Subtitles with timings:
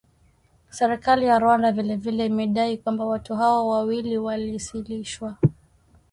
[0.69, 5.37] Serikali ya Rwanda vile vile imedai kwamba watu hao wawili waliasilishwa